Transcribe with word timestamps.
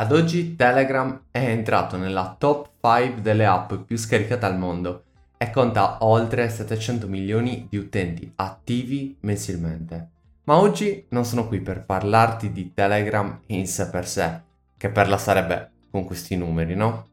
Ad 0.00 0.12
oggi 0.12 0.56
Telegram 0.56 1.24
è 1.30 1.44
entrato 1.44 1.98
nella 1.98 2.34
top 2.38 2.70
5 2.80 3.20
delle 3.20 3.44
app 3.44 3.74
più 3.84 3.98
scaricate 3.98 4.46
al 4.46 4.56
mondo 4.56 5.02
e 5.36 5.50
conta 5.50 5.98
oltre 6.00 6.48
700 6.48 7.06
milioni 7.06 7.66
di 7.68 7.76
utenti 7.76 8.32
attivi 8.36 9.18
mensilmente. 9.20 10.08
Ma 10.44 10.56
oggi 10.56 11.04
non 11.10 11.26
sono 11.26 11.46
qui 11.46 11.60
per 11.60 11.84
parlarti 11.84 12.50
di 12.50 12.72
Telegram 12.72 13.42
in 13.48 13.66
sé 13.66 13.90
per 13.90 14.08
sé, 14.08 14.40
che 14.78 14.88
per 14.88 15.06
la 15.06 15.18
sarebbe 15.18 15.70
con 15.90 16.06
questi 16.06 16.34
numeri, 16.34 16.74
no? 16.74 17.08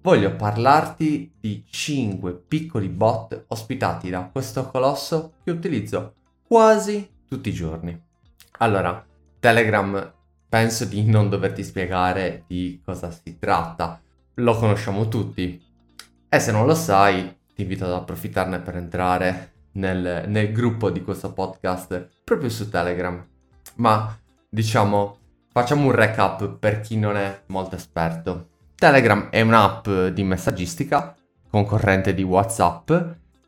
Voglio 0.00 0.36
parlarti 0.36 1.32
di 1.40 1.64
5 1.68 2.32
piccoli 2.46 2.90
bot 2.90 3.46
ospitati 3.48 4.08
da 4.08 4.28
questo 4.30 4.68
colosso 4.68 5.32
che 5.42 5.50
utilizzo 5.50 6.14
quasi 6.46 7.10
tutti 7.26 7.48
i 7.48 7.52
giorni. 7.52 8.00
Allora, 8.58 9.04
Telegram 9.40 10.12
penso 10.54 10.84
di 10.84 11.02
non 11.02 11.28
doverti 11.28 11.64
spiegare 11.64 12.44
di 12.46 12.80
cosa 12.84 13.10
si 13.10 13.40
tratta, 13.40 14.00
lo 14.34 14.56
conosciamo 14.56 15.08
tutti. 15.08 15.60
E 16.28 16.38
se 16.38 16.52
non 16.52 16.64
lo 16.64 16.76
sai, 16.76 17.38
ti 17.52 17.62
invito 17.62 17.86
ad 17.86 17.90
approfittarne 17.90 18.60
per 18.60 18.76
entrare 18.76 19.54
nel, 19.72 20.22
nel 20.28 20.52
gruppo 20.52 20.90
di 20.90 21.02
questo 21.02 21.32
podcast 21.32 22.08
proprio 22.22 22.50
su 22.50 22.70
Telegram. 22.70 23.20
Ma 23.78 24.16
diciamo, 24.48 25.18
facciamo 25.50 25.86
un 25.86 25.90
recap 25.90 26.48
per 26.56 26.82
chi 26.82 26.98
non 26.98 27.16
è 27.16 27.42
molto 27.46 27.74
esperto. 27.74 28.50
Telegram 28.76 29.30
è 29.30 29.40
un'app 29.40 29.88
di 30.12 30.22
messaggistica, 30.22 31.16
concorrente 31.50 32.14
di 32.14 32.22
WhatsApp, 32.22 32.92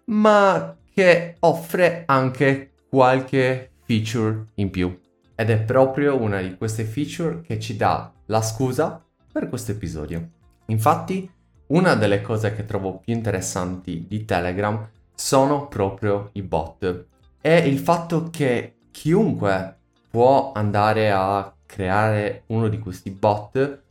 ma 0.06 0.77
che 0.92 1.36
offre 1.38 2.02
anche 2.06 2.73
qualche 2.88 3.70
feature 3.84 4.47
in 4.55 4.70
più. 4.70 5.05
Ed 5.39 5.51
è 5.51 5.61
proprio 5.63 6.19
una 6.19 6.41
di 6.41 6.57
queste 6.57 6.85
feature 6.85 7.43
che 7.43 7.61
ci 7.61 7.77
dà 7.77 8.11
la 8.27 8.41
scusa 8.41 9.05
per 9.31 9.51
questo 9.51 9.73
episodio. 9.73 10.31
Infatti, 10.67 11.31
una 11.69 11.95
delle 11.95 12.23
cose 12.23 12.55
che 12.55 12.65
trovo 12.65 12.98
più 12.98 13.12
interessanti 13.12 14.06
di 14.09 14.25
Telegram 14.25 14.89
sono 15.15 15.69
proprio 15.69 16.31
i 16.33 16.43
bot. 16.43 17.06
E 17.43 17.59
il 17.59 17.78
fatto 17.78 18.31
che 18.31 18.77
chiunque 18.91 19.77
può 20.11 20.53
andare 20.55 21.11
a 21.11 21.55
creare 21.67 22.45
uno 22.47 22.69
di 22.69 22.78
questi 22.78 23.11
bot 23.11 23.83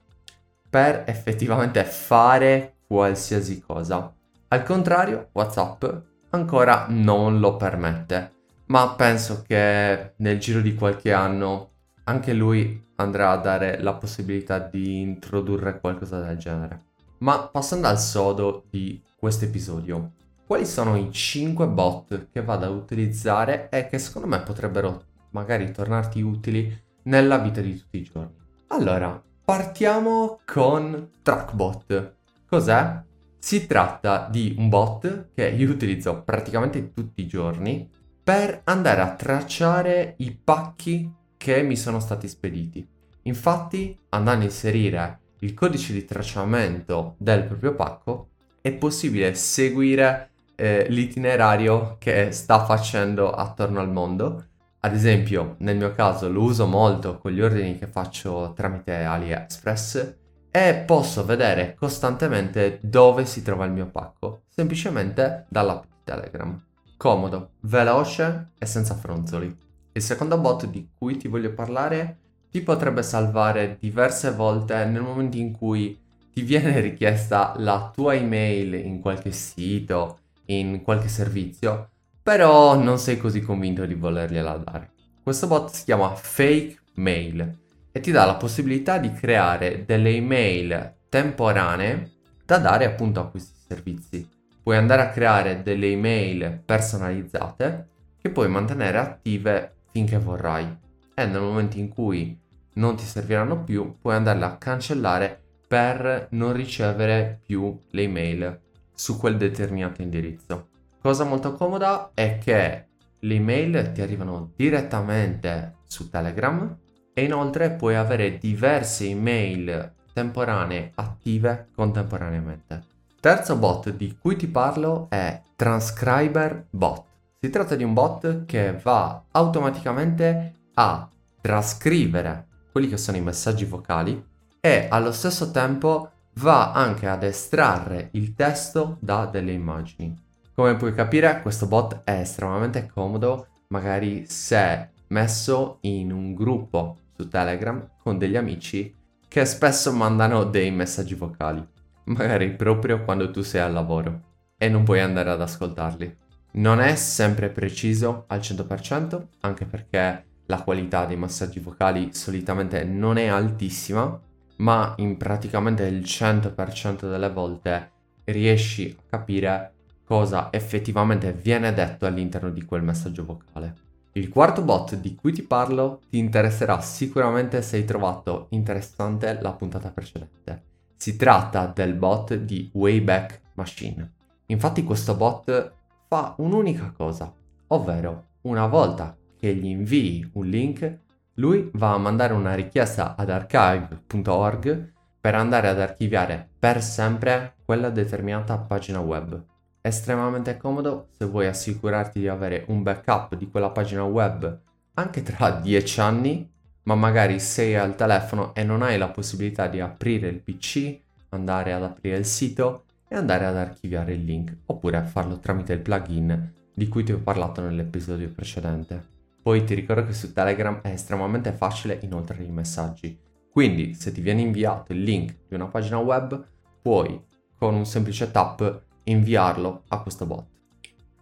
per 0.68 1.04
effettivamente 1.06 1.84
fare 1.84 2.78
qualsiasi 2.88 3.62
cosa. 3.62 4.12
Al 4.48 4.64
contrario, 4.64 5.30
WhatsApp 5.32 5.86
ancora 6.32 6.88
non 6.90 7.40
lo 7.40 7.56
permette 7.56 8.35
ma 8.68 8.90
penso 8.96 9.44
che 9.46 10.14
nel 10.18 10.40
giro 10.40 10.62
di 10.62 10.74
qualche 10.74 11.12
anno 11.12 11.72
anche 12.06 12.34
lui 12.34 12.84
andrà 12.96 13.32
a 13.32 13.38
dare 13.38 13.82
la 13.82 13.94
possibilità 13.94 14.60
di 14.60 15.02
introdurre 15.02 15.80
qualcosa 15.80 16.20
del 16.22 16.38
genere. 16.38 16.84
Ma 17.20 17.48
passando 17.48 17.88
al 17.88 18.00
sodo 18.00 18.66
di 18.70 19.02
questo 19.16 19.46
episodio, 19.46 20.12
quali 20.46 20.66
sono 20.66 20.96
i 20.96 21.12
5 21.12 21.68
bot 21.68 22.28
che 22.32 22.44
vado 22.44 22.66
a 22.66 22.70
utilizzare 22.70 23.70
e 23.70 23.88
che 23.88 23.98
secondo 23.98 24.28
me 24.28 24.42
potrebbero 24.42 25.04
magari 25.32 25.72
tornarti 25.72 26.22
utili 26.22 26.84
nella 27.04 27.38
vita 27.40 27.62
di 27.62 27.78
tutti 27.78 27.98
i 27.98 28.04
giorni? 28.04 28.36
Allora, 28.68 29.22
partiamo 29.44 30.40
con 30.46 31.10
Trackbot. 31.22 32.14
Cos'è? 32.48 33.04
Si 33.38 33.68
tratta 33.68 34.28
di 34.30 34.56
un 34.58 34.70
bot 34.70 35.30
che 35.34 35.50
io 35.50 35.70
utilizzo 35.70 36.24
praticamente 36.24 36.94
tutti 36.94 37.22
i 37.22 37.28
giorni 37.28 37.90
per 38.26 38.62
andare 38.64 39.02
a 39.02 39.14
tracciare 39.14 40.16
i 40.18 40.32
pacchi 40.32 41.14
che 41.38 41.62
mi 41.62 41.78
sono 41.78 42.00
stati 42.00 42.28
spediti. 42.28 42.84
Infatti, 43.22 43.96
andando 44.10 44.42
a 44.42 44.46
inserire 44.46 45.20
il 45.42 45.54
codice 45.54 45.94
di 45.94 46.06
tracciamento 46.06 47.18
del 47.20 47.44
proprio 47.44 47.76
pacco, 47.76 48.30
è 48.62 48.72
possibile 48.74 49.36
seguire 49.36 50.32
eh, 50.56 50.88
l'itinerario 50.90 51.98
che 52.00 52.32
sta 52.32 52.66
facendo 52.66 53.30
attorno 53.30 53.80
al 53.80 53.92
mondo. 53.92 54.46
Ad 54.80 54.96
esempio, 54.96 55.58
nel 55.60 55.78
mio 55.78 55.92
caso 55.92 56.28
lo 56.28 56.42
uso 56.42 56.66
molto 56.66 57.20
con 57.20 57.32
gli 57.32 57.42
ordini 57.42 57.78
che 57.78 57.86
faccio 57.86 58.54
tramite 58.56 59.04
AliExpress 59.04 60.16
e 60.50 60.84
posso 60.84 61.24
vedere 61.26 61.76
costantemente 61.78 62.80
dove 62.82 63.28
si 63.28 63.44
trova 63.44 63.66
il 63.66 63.72
mio 63.72 63.86
pacco, 63.86 64.46
semplicemente 64.48 65.46
dall'app 65.48 65.84
Telegram 66.04 66.60
comodo, 67.06 67.52
veloce 67.60 68.54
e 68.58 68.66
senza 68.66 68.96
fronzoli. 68.96 69.56
Il 69.92 70.02
secondo 70.02 70.40
bot 70.40 70.66
di 70.66 70.90
cui 70.98 71.18
ti 71.18 71.28
voglio 71.28 71.54
parlare 71.54 72.18
ti 72.50 72.62
potrebbe 72.62 73.04
salvare 73.04 73.78
diverse 73.80 74.32
volte 74.32 74.84
nel 74.86 75.04
momento 75.04 75.38
in 75.38 75.52
cui 75.52 76.02
ti 76.34 76.42
viene 76.42 76.80
richiesta 76.82 77.54
la 77.58 77.92
tua 77.94 78.16
email 78.16 78.74
in 78.74 79.02
qualche 79.02 79.32
sito, 79.32 80.18
in 80.46 80.82
qualche 80.82 81.08
servizio, 81.08 81.90
però 82.24 82.76
non 82.76 82.98
sei 82.98 83.20
così 83.20 83.40
convinto 83.40 83.86
di 83.86 83.94
volergliela 83.94 84.58
dare. 84.58 84.90
Questo 85.22 85.46
bot 85.46 85.70
si 85.70 85.84
chiama 85.84 86.16
Fake 86.16 86.80
Mail 86.96 87.60
e 87.92 88.00
ti 88.00 88.10
dà 88.10 88.26
la 88.26 88.36
possibilità 88.36 88.98
di 88.98 89.14
creare 89.14 89.86
delle 89.86 90.10
email 90.10 90.96
temporanee 91.08 92.14
da 92.44 92.58
dare 92.58 92.86
appunto 92.86 93.20
a 93.20 93.28
questi 93.28 93.54
servizi 93.68 94.34
puoi 94.66 94.78
andare 94.78 95.04
a 95.04 95.10
creare 95.12 95.62
delle 95.62 95.92
email 95.92 96.60
personalizzate 96.66 97.88
che 98.20 98.32
puoi 98.32 98.50
mantenere 98.50 98.98
attive 98.98 99.76
finché 99.92 100.18
vorrai 100.18 100.66
e 101.14 101.26
nel 101.28 101.40
momento 101.40 101.78
in 101.78 101.88
cui 101.88 102.36
non 102.74 102.96
ti 102.96 103.04
serviranno 103.04 103.64
più 103.64 103.98
puoi 104.02 104.16
andarle 104.16 104.44
a 104.44 104.58
cancellare 104.58 105.40
per 105.68 106.30
non 106.32 106.54
ricevere 106.54 107.42
più 107.46 107.80
le 107.92 108.02
email 108.02 108.60
su 108.92 109.20
quel 109.20 109.38
determinato 109.38 110.02
indirizzo. 110.02 110.70
Cosa 111.00 111.26
molto 111.26 111.54
comoda 111.54 112.10
è 112.16 112.40
che 112.40 112.88
le 113.20 113.36
email 113.36 113.92
ti 113.92 114.02
arrivano 114.02 114.52
direttamente 114.56 115.76
su 115.86 116.10
Telegram 116.10 116.76
e 117.14 117.24
inoltre 117.24 117.70
puoi 117.70 117.94
avere 117.94 118.40
diverse 118.40 119.06
email 119.06 119.94
temporanee 120.12 120.94
attive 120.96 121.68
contemporaneamente. 121.76 122.94
Terzo 123.26 123.56
bot 123.56 123.90
di 123.90 124.16
cui 124.22 124.36
ti 124.36 124.46
parlo 124.46 125.08
è 125.10 125.42
Transcriber 125.56 126.68
Bot. 126.70 127.06
Si 127.42 127.50
tratta 127.50 127.74
di 127.74 127.84
un 127.84 127.92
bot 127.92 128.46
che 128.46 128.80
va 128.84 129.24
automaticamente 129.32 130.54
a 130.76 131.10
trascrivere 131.42 132.46
quelli 132.72 132.88
che 132.88 132.98
sono 132.98 133.18
i 133.18 133.22
messaggi 133.22 133.66
vocali 133.66 134.24
e 134.62 134.86
allo 134.92 135.12
stesso 135.12 135.50
tempo 135.50 136.12
va 136.34 136.72
anche 136.74 137.08
ad 137.08 137.24
estrarre 137.24 138.10
il 138.12 138.36
testo 138.36 138.98
da 139.00 139.26
delle 139.26 139.54
immagini. 139.54 140.16
Come 140.54 140.76
puoi 140.76 140.94
capire 140.94 141.42
questo 141.42 141.66
bot 141.66 142.02
è 142.04 142.20
estremamente 142.20 142.88
comodo 142.94 143.48
magari 143.70 144.28
se 144.28 144.90
messo 145.08 145.80
in 145.82 146.12
un 146.12 146.36
gruppo 146.36 146.98
su 147.18 147.28
Telegram 147.28 147.90
con 148.04 148.20
degli 148.20 148.36
amici 148.36 148.96
che 149.28 149.46
spesso 149.46 149.92
mandano 149.92 150.44
dei 150.44 150.70
messaggi 150.70 151.16
vocali 151.16 151.74
magari 152.06 152.52
proprio 152.54 153.04
quando 153.04 153.32
tu 153.32 153.42
sei 153.42 153.62
al 153.62 153.74
lavoro 153.74 154.34
e 154.58 154.70
non 154.70 154.84
puoi 154.84 155.00
andare 155.00 155.30
ad 155.30 155.42
ascoltarli. 155.42 156.18
Non 156.54 156.80
è 156.80 156.96
sempre 156.96 157.50
preciso 157.50 158.26
al 158.28 158.40
100%, 158.40 159.28
anche 159.42 159.66
perché 159.66 160.26
la 160.46 160.62
qualità 160.62 161.06
dei 161.06 161.18
massaggi 161.18 161.60
vocali 161.60 162.14
solitamente 162.14 162.84
non 162.84 163.18
è 163.18 163.28
altissima, 163.28 164.20
ma 164.58 164.94
in 164.98 165.18
praticamente 165.18 165.84
il 165.86 166.02
100% 166.02 167.10
delle 167.10 167.30
volte 167.30 167.92
riesci 168.26 168.96
a 168.98 169.18
capire 169.18 169.74
cosa 170.06 170.50
effettivamente 170.52 171.34
viene 171.34 171.74
detto 171.74 172.06
all'interno 172.06 172.52
di 172.52 172.64
quel 172.64 172.84
messaggio 172.84 173.26
vocale. 173.26 173.84
Il 174.14 174.30
quarto 174.30 174.62
bot 174.62 174.96
di 174.96 175.14
cui 175.16 175.34
ti 175.34 175.42
parlo 175.42 176.00
ti 176.10 176.20
interesserà 176.20 176.80
sicuramente 176.80 177.62
se 177.62 177.76
hai 177.76 177.84
trovato 177.84 178.48
interessante 178.52 179.38
la 179.42 179.52
puntata 179.52 179.90
precedente 179.90 180.65
si 180.96 181.16
tratta 181.16 181.68
del 181.68 181.94
bot 181.94 182.34
di 182.36 182.70
Wayback 182.74 183.42
Machine. 183.56 184.12
Infatti 184.48 184.84
questo 184.84 185.16
bot 185.16 185.74
fa 186.08 186.36
un'unica 186.38 186.94
cosa, 186.96 187.34
ovvero 187.68 188.26
una 188.42 188.68
volta 188.68 189.16
che 189.38 189.56
gli 189.56 189.66
invii 189.66 190.32
un 190.34 190.46
link, 190.46 191.00
lui 191.36 191.70
va 191.74 191.94
a 191.94 191.98
mandare 191.98 192.34
una 192.34 192.54
richiesta 192.54 193.16
ad 193.16 193.30
archive.org 193.30 194.94
per 195.20 195.36
andare 195.36 195.68
ad 195.68 195.80
archiviare 195.80 196.50
per 196.58 196.82
sempre 196.82 197.56
quella 197.66 197.90
determinata 197.90 198.58
pagina 198.58 199.00
web. 199.00 199.44
Estremamente 199.82 200.58
comodo 200.58 201.08
se 201.18 201.26
vuoi 201.26 201.48
assicurarti 201.48 202.20
di 202.20 202.28
avere 202.28 202.66
un 202.68 202.84
backup 202.84 203.36
di 203.36 203.50
quella 203.50 203.72
pagina 203.72 204.04
web 204.04 204.62
anche 204.96 205.24
tra 205.24 205.52
10 205.62 206.00
anni 206.00 206.54
ma 206.86 206.96
magari 206.96 207.40
sei 207.40 207.76
al 207.76 207.96
telefono 207.96 208.54
e 208.54 208.64
non 208.64 208.82
hai 208.82 208.98
la 208.98 209.10
possibilità 209.10 209.68
di 209.68 209.80
aprire 209.80 210.28
il 210.28 210.42
PC, 210.42 211.00
andare 211.30 211.74
ad 211.74 211.84
aprire 211.84 212.18
il 212.18 212.26
sito 212.26 212.86
e 213.08 213.16
andare 213.16 213.46
ad 213.46 213.58
archiviare 213.58 214.14
il 214.14 214.24
link, 214.24 214.56
oppure 214.68 215.04
farlo 215.04 215.40
tramite 215.40 215.74
il 215.74 215.80
plugin 215.80 216.54
di 216.74 216.88
cui 216.88 217.04
ti 217.04 217.12
ho 217.12 217.20
parlato 217.20 217.62
nell'episodio 217.62 218.30
precedente. 218.30 219.14
Poi 219.42 219.64
ti 219.64 219.74
ricordo 219.74 220.06
che 220.06 220.14
su 220.14 220.34
Telegram 220.34 220.82
è 220.82 220.90
estremamente 220.90 221.52
facile 221.52 222.00
inoltrare 222.02 222.44
i 222.44 222.52
messaggi. 222.52 223.18
Quindi 223.52 223.94
se 223.94 224.12
ti 224.12 224.22
viene 224.22 224.42
inviato 224.42 224.92
il 224.92 225.02
link 225.02 225.36
di 225.48 225.56
una 225.56 225.68
pagina 225.68 225.98
web, 225.98 226.46
puoi 226.82 227.20
con 227.58 227.74
un 227.74 227.86
semplice 227.86 228.30
tap 228.30 228.84
inviarlo 229.04 229.84
a 229.88 230.02
questo 230.02 230.26
bot. 230.26 230.46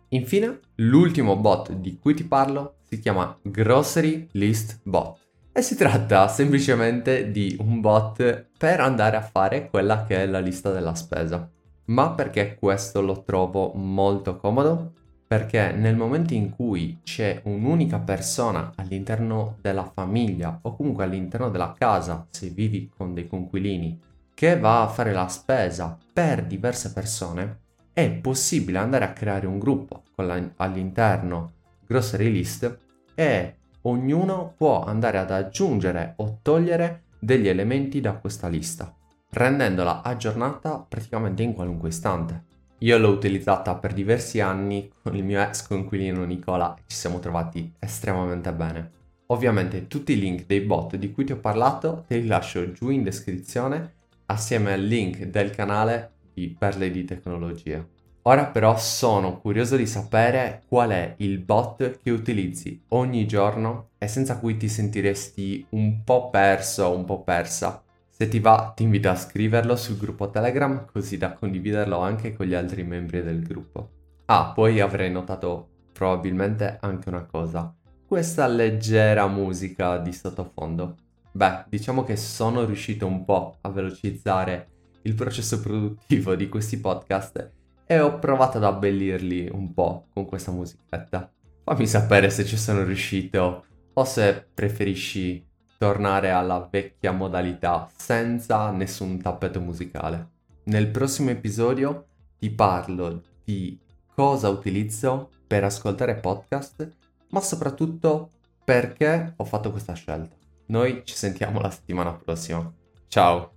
Infine, 0.09 0.59
l'ultimo 0.75 1.37
bot 1.37 1.71
di 1.73 1.97
cui 1.99 2.13
ti 2.13 2.23
parlo 2.23 2.75
si 2.81 2.99
chiama 2.99 3.37
Grocery 3.41 4.27
List 4.31 4.79
Bot 4.83 5.22
e 5.55 5.61
si 5.61 5.75
tratta 5.75 6.27
semplicemente 6.27 7.29
di 7.29 7.55
un 7.59 7.79
bot 7.79 8.47
per 8.57 8.79
andare 8.79 9.15
a 9.17 9.21
fare 9.21 9.69
quella 9.69 10.03
che 10.03 10.23
è 10.23 10.25
la 10.25 10.39
lista 10.39 10.71
della 10.71 10.95
spesa. 10.95 11.47
Ma 11.85 12.09
perché 12.11 12.55
questo 12.55 13.01
lo 13.01 13.23
trovo 13.23 13.71
molto 13.75 14.35
comodo? 14.37 14.93
Perché 15.27 15.71
nel 15.71 15.95
momento 15.95 16.33
in 16.33 16.49
cui 16.49 16.99
c'è 17.03 17.39
un'unica 17.43 17.99
persona 17.99 18.73
all'interno 18.77 19.57
della 19.61 19.85
famiglia 19.85 20.57
o 20.59 20.75
comunque 20.75 21.03
all'interno 21.03 21.49
della 21.49 21.75
casa, 21.77 22.25
se 22.31 22.49
vivi 22.49 22.89
con 22.95 23.13
dei 23.13 23.27
conquilini, 23.27 23.99
che 24.33 24.57
va 24.59 24.81
a 24.81 24.87
fare 24.87 25.13
la 25.13 25.27
spesa 25.27 25.95
per 26.11 26.45
diverse 26.45 26.91
persone, 26.93 27.59
è 27.93 28.09
possibile 28.09 28.79
andare 28.79 29.05
a 29.05 29.13
creare 29.13 29.45
un 29.45 29.59
gruppo 29.59 30.01
la, 30.15 30.41
all'interno 30.57 31.53
grocery 31.85 32.31
list 32.31 32.79
e 33.13 33.55
ognuno 33.83 34.53
può 34.55 34.83
andare 34.83 35.17
ad 35.17 35.31
aggiungere 35.31 36.13
o 36.17 36.39
togliere 36.41 37.03
degli 37.19 37.47
elementi 37.47 38.01
da 38.01 38.13
questa 38.13 38.47
lista, 38.47 38.93
rendendola 39.29 40.01
aggiornata 40.01 40.85
praticamente 40.87 41.43
in 41.43 41.53
qualunque 41.53 41.89
istante. 41.89 42.51
Io 42.79 42.97
l'ho 42.97 43.09
utilizzata 43.09 43.75
per 43.75 43.93
diversi 43.93 44.41
anni 44.41 44.91
con 45.01 45.15
il 45.15 45.23
mio 45.23 45.41
ex 45.41 45.67
coinquilino 45.67 46.25
Nicola 46.25 46.75
e 46.75 46.81
ci 46.85 46.97
siamo 46.97 47.19
trovati 47.19 47.73
estremamente 47.79 48.51
bene. 48.51 48.91
Ovviamente 49.27 49.87
tutti 49.87 50.11
i 50.11 50.19
link 50.19 50.45
dei 50.45 50.59
bot 50.59 50.97
di 50.97 51.11
cui 51.11 51.23
ti 51.23 51.31
ho 51.31 51.37
parlato 51.37 52.03
te 52.07 52.17
li 52.17 52.27
lascio 52.27 52.71
giù 52.73 52.89
in 52.89 53.03
descrizione 53.03 53.93
assieme 54.25 54.73
al 54.73 54.81
link 54.81 55.23
del 55.23 55.51
canale 55.51 56.11
di 56.33 56.53
Perle 56.57 56.91
di 56.91 57.05
Tecnologia. 57.05 57.85
Ora 58.25 58.45
però 58.45 58.77
sono 58.77 59.41
curioso 59.41 59.75
di 59.75 59.85
sapere 59.85 60.63
qual 60.69 60.91
è 60.91 61.15
il 61.17 61.39
bot 61.39 61.99
che 62.01 62.09
utilizzi 62.09 62.81
ogni 62.89 63.27
giorno 63.27 63.89
e 63.97 64.07
senza 64.07 64.37
cui 64.39 64.55
ti 64.55 64.69
sentiresti 64.69 65.65
un 65.71 66.05
po' 66.05 66.29
perso 66.29 66.85
o 66.85 66.95
un 66.95 67.03
po' 67.03 67.21
persa. 67.21 67.83
Se 68.07 68.29
ti 68.29 68.39
va 68.39 68.71
ti 68.73 68.83
invito 68.83 69.09
a 69.09 69.15
scriverlo 69.15 69.75
sul 69.75 69.97
gruppo 69.97 70.29
Telegram 70.29 70.85
così 70.89 71.17
da 71.17 71.33
condividerlo 71.33 71.97
anche 71.97 72.33
con 72.33 72.45
gli 72.45 72.53
altri 72.53 72.83
membri 72.83 73.21
del 73.23 73.43
gruppo. 73.43 73.89
Ah, 74.27 74.53
poi 74.55 74.79
avrei 74.79 75.11
notato 75.11 75.67
probabilmente 75.91 76.77
anche 76.79 77.09
una 77.09 77.25
cosa. 77.25 77.75
Questa 78.07 78.47
leggera 78.47 79.27
musica 79.27 79.97
di 79.97 80.13
sottofondo. 80.13 80.95
Beh, 81.33 81.65
diciamo 81.67 82.05
che 82.05 82.15
sono 82.15 82.63
riuscito 82.63 83.05
un 83.05 83.25
po' 83.25 83.57
a 83.59 83.69
velocizzare 83.69 84.69
il 85.01 85.13
processo 85.13 85.59
produttivo 85.59 86.35
di 86.35 86.47
questi 86.47 86.77
podcast 86.79 87.61
e 87.93 87.99
ho 87.99 88.17
provato 88.17 88.57
ad 88.57 88.63
abbellirli 88.63 89.49
un 89.51 89.73
po' 89.73 90.07
con 90.13 90.25
questa 90.25 90.51
musichetta. 90.51 91.31
Fammi 91.63 91.87
sapere 91.87 92.29
se 92.29 92.45
ci 92.45 92.57
sono 92.57 92.83
riuscito 92.83 93.65
o 93.93 94.03
se 94.03 94.47
preferisci 94.53 95.45
tornare 95.77 96.31
alla 96.31 96.67
vecchia 96.69 97.11
modalità 97.11 97.89
senza 97.95 98.71
nessun 98.71 99.21
tappeto 99.21 99.59
musicale. 99.59 100.29
Nel 100.65 100.89
prossimo 100.89 101.29
episodio 101.29 102.05
ti 102.39 102.49
parlo 102.49 103.21
di 103.43 103.79
cosa 104.15 104.49
utilizzo 104.49 105.29
per 105.45 105.63
ascoltare 105.63 106.15
podcast, 106.15 106.89
ma 107.29 107.41
soprattutto 107.41 108.29
perché 108.63 109.33
ho 109.35 109.43
fatto 109.43 109.71
questa 109.71 109.93
scelta. 109.93 110.35
Noi 110.67 111.01
ci 111.03 111.15
sentiamo 111.15 111.59
la 111.59 111.69
settimana 111.69 112.13
prossima. 112.13 112.71
Ciao! 113.07 113.52